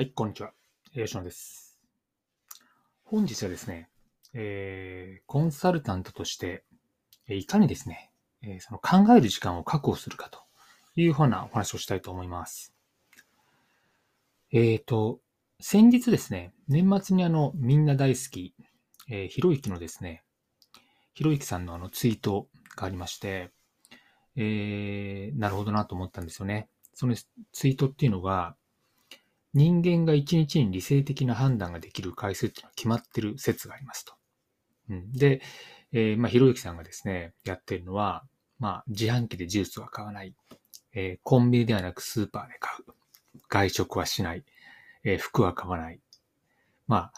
[0.00, 0.54] はい、こんにちは。
[0.94, 1.78] 吉野です。
[3.04, 3.90] 本日はですね、
[4.32, 6.64] えー、コンサルタントとして、
[7.28, 8.10] いかにですね、
[8.40, 10.40] えー、その考える時間を確保するかと
[10.96, 12.72] いうふうなお話をしたいと思います。
[14.52, 15.20] えっ、ー、と、
[15.60, 18.54] 先日ですね、年末にあの、みんな大好き、
[19.10, 20.24] えー、ひろゆきのですね、
[21.12, 23.50] ひろゆきさんのあのツイートがありまして、
[24.34, 26.70] えー、なるほどなと思ったんですよね。
[26.94, 27.14] その
[27.52, 28.56] ツイートっていうのが、
[29.52, 34.14] 人間が一日に理性的な判断ができる回数っていうのは決まってる説がありますと。
[34.90, 35.42] うん、で、
[35.92, 38.24] えー、まあ、ひろゆきさんがですね、やってるのは、
[38.58, 40.34] まあ、自販機でジュースは買わない。
[40.92, 42.92] えー、コンビニではなくスーパーで買う。
[43.48, 44.44] 外食はしない。
[45.04, 46.00] えー、服は買わない。
[46.86, 47.12] まあ、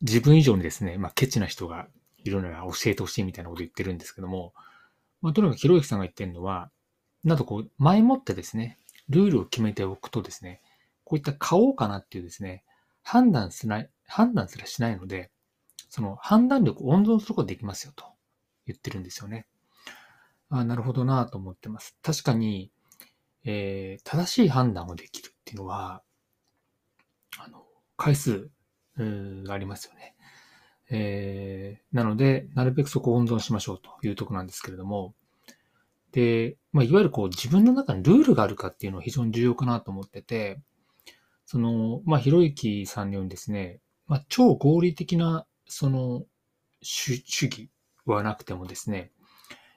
[0.00, 1.88] 自分以上にですね、まあ、ケチな人が
[2.18, 4.52] いるのは教えてほしいみたいなこと言ってるんですけども、
[5.20, 6.70] まあ、とにかくひろゆきさんが言ってるのは、
[7.24, 10.60] なんとこう、前もってですね、ルールを決めておくとですね、
[11.04, 12.64] こういった買おうかなっていうですね、
[13.02, 15.30] 判断すない、判断すらしないので、
[15.88, 18.04] その判断力を温存することができますよと
[18.66, 19.46] 言ってるんですよね。
[20.48, 21.96] あなるほどなと思ってます。
[22.02, 22.70] 確かに、
[23.44, 26.02] えー、正しい判断をできるっていうのは、
[27.38, 27.64] あの、
[27.96, 28.50] 回数
[28.96, 30.14] がありますよね。
[30.90, 35.14] えー、なので、なるべくそこを温存しましょうというとこなんですけれども、
[36.12, 40.60] で、まあ、いわゆるこう自分の中にルールがあるかっていうのは非常に重要かなと思ってて、
[41.46, 46.24] その、まあ、ひろゆきさんのようにですね、まあ、超合理的な、その、
[46.82, 47.70] 主義
[48.04, 49.10] はなくてもですね、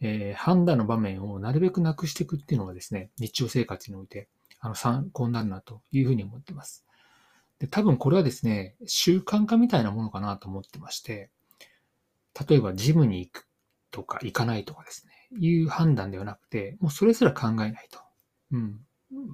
[0.00, 4.28] えー、判断の場面をなるべくなくしていくっていうのがですね、日常生活において、
[4.60, 6.84] あの、参考になるなというふうに思ってます。
[7.58, 11.30] で、多分これはですね、習慣化みたいなものかなと思ってまして、
[12.48, 13.48] 例えばジムに行く
[13.90, 18.00] とか行かないとかですね、いう判断ではなくて、もうそれすら考えないと。
[18.52, 18.80] うん。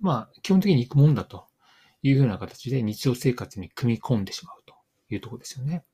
[0.00, 1.46] まあ、基本的に行くもんだと
[2.02, 4.74] いうふうな形で日常生活に組み込んでしまうと
[5.10, 5.84] いうところですよね。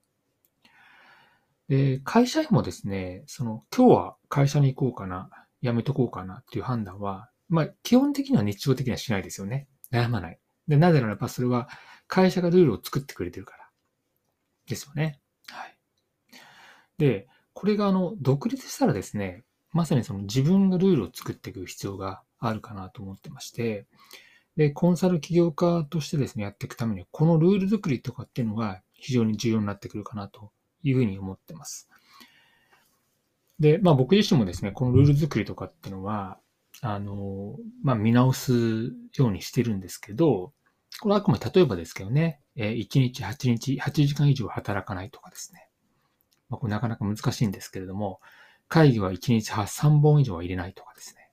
[1.68, 5.30] で、会社員もですね、その、今日は会社に行こうかな、
[5.62, 9.68] 辞めとこうかなっていう判断は、まあ、基本的には日常的にはしないですよね。
[9.90, 10.39] 悩まない。
[10.68, 11.68] で、なぜならばそれは
[12.06, 13.68] 会社がルールを作ってくれてるから。
[14.66, 15.20] ですよね。
[15.48, 15.77] はい。
[16.98, 23.86] で、これがあの、独立したらですね、まさにその自分がルールを作っていく必要があるかなと思ってまして、
[24.56, 30.50] で、コンサル起業家としてですね、やっていくためには、このルール作りとかっていうのが非常に重要になってくるかなと
[30.83, 31.90] いうふうに思ってます。
[33.61, 36.39] で、まあ僕自身もですね、このルール作りとかっていうのは、
[36.80, 40.52] あの、まあ見直すようにしてるんですけど、
[41.00, 45.68] これはあくまで例えばですけどね、え1日8日、8時間以上働かないとかですね。
[46.48, 48.20] まあこれなかなか難しいんですけれども、
[48.68, 51.30] 会議は1日3本以上は入れないとかですね。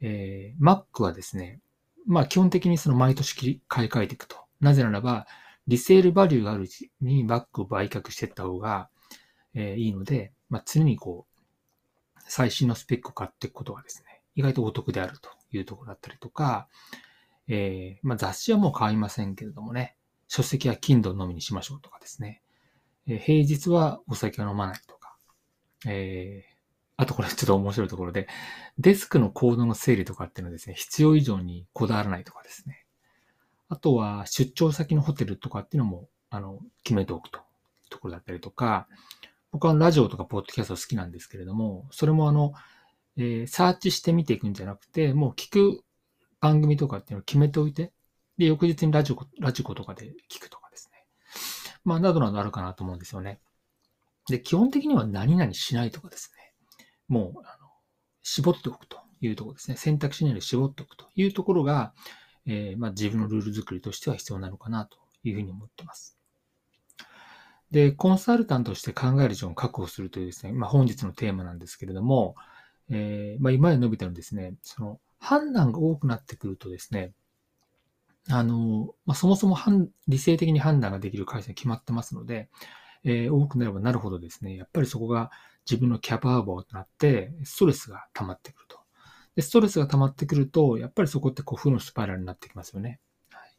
[0.00, 1.60] えー、Mac はですね、
[2.06, 4.36] まあ基本的にその毎年買い替えていくと。
[4.60, 5.26] なぜならば、
[5.66, 8.88] リセールバリューがあるうちにバックを売却していった方が、
[9.54, 16.68] えー、いいので、まあ常にこう、最新のスペックを買っていくことがですね、意外とお得であるというところだったりとか、
[17.48, 19.96] えー、まあ雑誌はもう買いませんけれどもね、
[20.28, 22.42] 書籍は Kindle のみにしましょうとかですね、
[23.06, 25.16] えー、平日はお酒を飲まないとか、
[25.86, 26.44] え、
[26.96, 28.28] あとこれちょっと面白いところで、
[28.78, 32.84] デスクのコードの整理とかっていうのはですね、必要以上にこだわらないとかですね。
[33.68, 37.40] あとは出張先のホテルとかっていうのも、あの、決めておくと
[37.90, 38.86] ところだったりとか、
[39.50, 42.54] 僕はラジオとかポッドキャスト好きなんですけれども、それもあの、
[43.16, 45.84] えー、サーチして見ていくんじゃなくて、もう聞く
[46.40, 47.92] 番組とかっていうのを決めておいて、
[48.36, 51.06] で、翌日にラジオ、ラジコとかで聞くとかですね。
[51.84, 53.38] まあ、などなどあるかなと思うんですよね。
[54.28, 56.33] で、基本的には何々しないとかですね。
[57.08, 57.70] もう、あの、
[58.22, 59.76] 絞っておくというところですね。
[59.76, 61.92] 選択肢にある絞っておくというところが、
[62.46, 66.18] えー、まあ、自分のルール作りとしては必要なのかなというふうに思ってます。
[67.70, 72.36] で、コンサルタントとして考える時間を確保するというですね、まあ、本日のテーマなんですけれども、
[72.88, 77.12] えー、まあ、今まで述べたようにですね、その判断が多くなってくるとですね、
[78.28, 79.56] あの、まあ、そもそも
[80.06, 82.48] 理性的に判断ができる回線決まってますので、
[83.04, 85.30] えー、多くなればなるほどですね、やっぱりそこが
[85.68, 88.78] 自分のキャパーボーとなって、ストレスが溜まってくると。
[89.36, 93.00] で、ストレスが溜まってくると、やっぱりそこってこう負のスパイラルになってきますよね。
[93.30, 93.56] はい、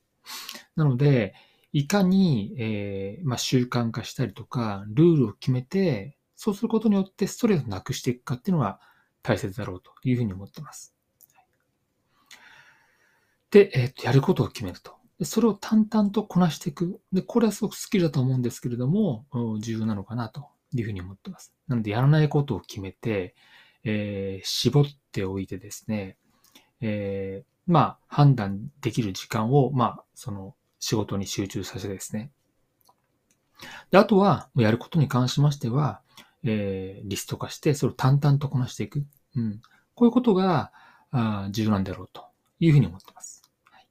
[0.76, 1.34] なので、
[1.74, 8.80] いかに、えー、まあ、習慣化したりとか、ルールを決めて、そうすることによってストレスをなくしていくかっていうのが
[9.22, 10.96] 大切だろうというふうに思ってます。
[13.52, 14.96] で、えっ、ー、と、やることを決めると。
[15.24, 17.02] それを淡々とこなしていく。
[17.12, 19.26] で、これはすごくスキルだと思うんですけれども、
[19.60, 21.54] 重要なのかなというふうに思ってます。
[21.68, 23.36] なので、やらないことを決めて、
[23.84, 26.18] えー、絞っておいてですね、
[26.82, 32.32] えー、まあ、判断できる時間を、まあ、その、仕事に集中させてですね。
[33.92, 36.02] で、あとは、やることに関しましては、
[36.44, 39.06] えー、リスト化して、それを淡々とこなしていく。
[39.36, 39.62] うん。
[39.96, 40.72] こういうことが、
[41.12, 42.26] あ重要なんだろうと
[42.60, 43.42] いうふうに思ってます。
[43.72, 43.88] はい、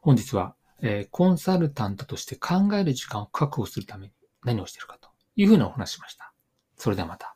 [0.00, 4.12] 本日は、えー、コンサルタントとして考える時間を確保するために
[4.44, 5.05] 何をしているかと
[5.36, 6.32] いうふうなお話しました。
[6.76, 7.35] それではまた。